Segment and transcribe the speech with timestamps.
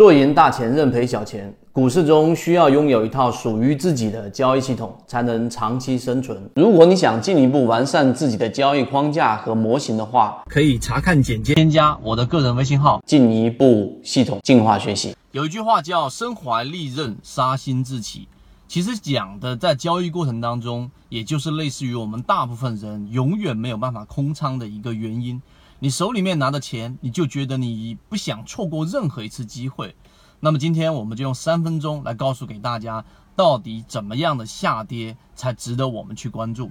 [0.00, 1.54] 若赢大钱，认赔小钱。
[1.74, 6.42] 股市中需要拥有一套属于自己的交易系统，才能长期生存。
[6.56, 15.14] 如果你想进一步完善自己的交易框架和模型的话，可以查看简介，添加我的个人微信号，进一步系统进化学习。
[15.32, 18.26] 有一句话叫“身怀利刃，杀心自起”，
[18.66, 25.42] 其实讲的在交易过程当中，也就是类似于我们大部分人永远没有办法空仓的一个原因。
[25.82, 29.96] 你手里面拿的钱，你就觉得你不想错过任何一次机会。
[30.38, 33.02] 那么今天我们就用三分钟来告诉给大家，
[33.34, 36.70] 到底怎么样的下跌才值得我们去关注。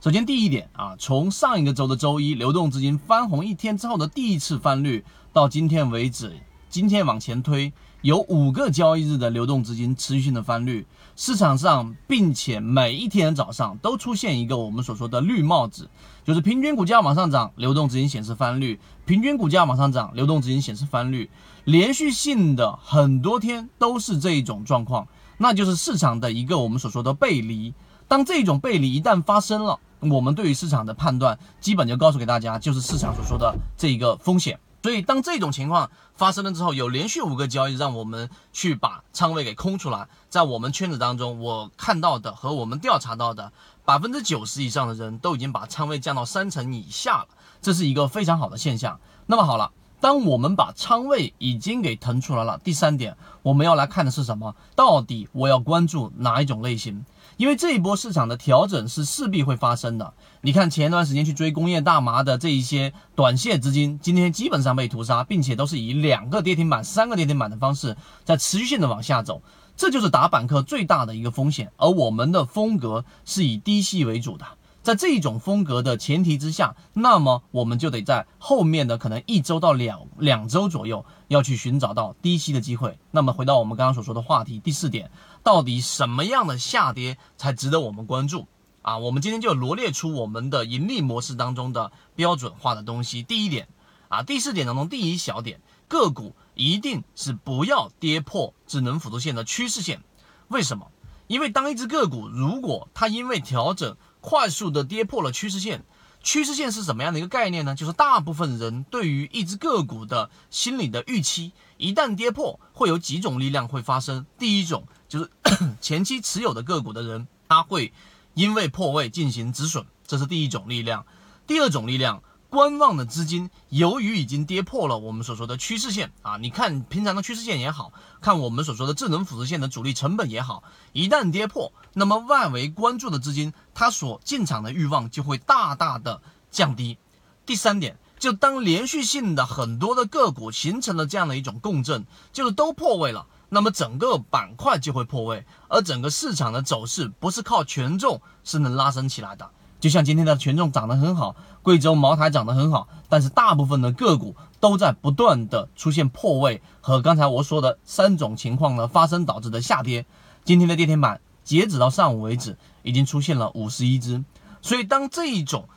[0.00, 5.04] 首先第一点啊，从上一个周的周一流动资金翻红一天之后的第一次翻绿，
[5.34, 6.32] 到今天为止，
[6.68, 7.72] 今天往前推。
[8.02, 15.90] 有五个交易日的流动资金持续性的翻绿，市场上，并且每一天早上都出现一个我们所说的绿帽子，
[16.22, 21.28] 就是平均股价往上涨，流动资金显示翻绿；平均股价往上涨，流动资金显示翻绿，
[21.64, 27.74] 连续性的很多天都是这一种状况，那就是市场的一个我们所说的背离。
[28.06, 34.60] 当这种背离一旦发生了，我们对于市场的判断基本就告诉给大家，就是市场所说的这一个风险。
[34.86, 40.06] 所以，当这种情况发生了之后，有连续五个交易让我们去把仓位给空出来。
[40.28, 43.50] 在我们圈子当中，我看到的和我们调查到的
[43.84, 47.26] 百分之九十以上的人都已经把仓位降到三成以下了，
[47.60, 49.00] 这是一个非常好的现象。
[49.26, 54.54] 那么好了，当我们把仓位已经给腾出来了，第三点我们要来看的是什么？
[54.74, 57.04] 到底我要关注哪一种类型？
[57.36, 60.14] 因为这一波市场的调整是势必会发生的。
[60.40, 69.42] 你看前段时间去追工业大麻的这一些短线资金，今天基本上被屠杀，并且都是以两个跌停板、三个跌停板的方式在持续性的往下走，
[69.76, 71.72] 这就是打板客最大的一个风险。
[71.76, 74.46] 而我们的风格是以低吸为主的。
[74.86, 82.96] 在这种风格的前提之下，那么我们就得在后面的可能一周到两两周左右，要去寻找到低吸的机会。
[83.10, 85.10] 那么回到我们刚刚所说的话题，第四点，
[85.42, 88.46] 到底什么样的下跌才值得我们关注
[88.82, 88.98] 啊？
[88.98, 93.24] 我们今天就罗列出我们的盈利模式当中的标准化的东西。
[93.24, 93.66] 第一点
[94.08, 100.00] 啊，第四点当中第一小点，个股一定是不要跌破智能辅助线的趋势线。
[100.46, 100.86] 为什么？
[101.26, 103.96] 因为当一只个股如果它因为调整，
[104.28, 105.84] 快速的跌破了趋势线，
[106.20, 107.76] 趋势线是什么样的一个概念呢？
[107.76, 114.26] 就是大部分人对于一只个股的心理的预期，一旦跌破，会有几种力量会发生。
[114.36, 115.30] 第一种就是
[115.80, 117.92] 前期持有的个股的人，他会
[118.34, 121.06] 因为破位进行止损，这是第一种力量。
[121.46, 122.20] 第二种力量。
[122.48, 130.62] 观望的资金，由于已经跌破了我们所说的趋势线啊，你看平常的趋势线也好看，我们所说的智能辅助线的主力成本也好，
[130.92, 136.98] 一旦跌破，那么外围关注的资金，它所进场的欲望就会大大的降低。
[137.44, 149.50] 第三点，就当连续性的很多的个股形成了这样的一种共振，就是都破位了，那么整个板块就会破位，而整个市场的走势不是靠权重是能拉升起来的。
[149.78, 160.06] 就像今天的权重涨得很好，贵州茅台涨得很好，但是大部分的个股都在不断的出现破位和刚才我说的三种情况呢发生导致的下跌。
[160.44, 164.24] 今天的跌停板截止到上午为止已经出现了五十一只，
[164.62, 165.68] 所以当这一种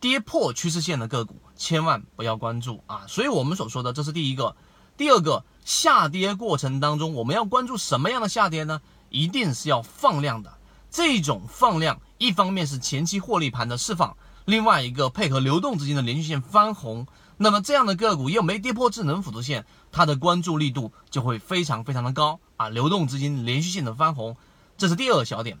[0.00, 3.04] 跌破趋势线的个股千万不要关注啊！
[3.06, 4.56] 所以我们所说的这是第一个，
[4.96, 8.80] 第二个下跌过程当中我们要关注什么样的下跌呢？
[9.10, 10.52] 一定是要放量的。
[10.90, 22.70] 这种放量，一方面是前期获利盘的释放，另外一个配合流动资金的连续性翻红，那么这样的个股又没跌破智能辅助线，它的关注力度就会非常非常的高啊！
[22.70, 24.38] 流动资金连续性的翻红，
[24.78, 25.58] 这是第二小点。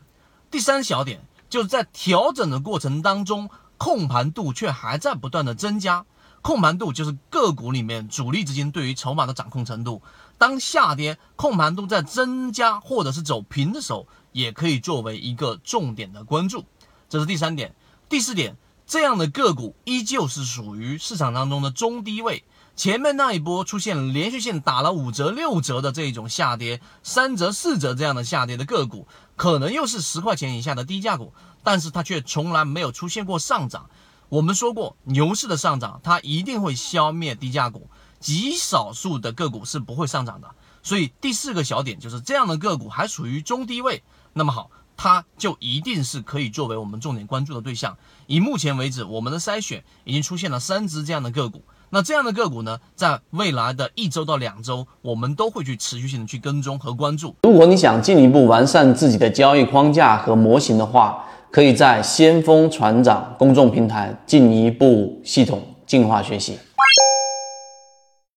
[0.50, 1.20] 第三小点
[1.50, 6.06] 就是在调整的过程当中，控盘度却还在不断的增加。
[6.44, 10.00] 控盘度就是个股里面主力资金对于筹码的掌控程度。
[10.38, 14.06] 当下跌控盘度在增加或者是走平的时候。
[14.34, 16.64] 也可以作为一个重点的关注，
[17.08, 17.72] 这是第三点。
[18.08, 22.42] 第四点，这样的个股依旧是属于市场当中的中低位。
[22.74, 29.06] 前面那一波出现连续性打了五折、六折的这种下跌，三折、四折这样的下跌的个股，
[29.36, 31.32] 可能又是十块钱以下的低价股，
[31.62, 33.88] 但是它却从来没有出现过上涨。
[34.34, 37.88] 我们说过，牛市的上涨它一定会消灭低价股，
[38.18, 40.48] 极少数的个股是不会上涨的。
[40.82, 44.02] 所以第四个小点就是这样的个股还属于中低位。
[44.32, 47.96] 那么好，它就一定是可以作为我们重点关注的对象。
[48.26, 51.62] 以目前为止，我们的筛选已经出现了三只这样的个股。
[51.90, 57.36] 那这样的个股呢，在未来的一周到两周，我们都会去持续性的去跟踪和关注。
[57.44, 61.24] 如果你想进一步完善自己的交易框架和模型的话，
[61.54, 66.58] 可以在先锋船长公众平台进一步系统进化学习。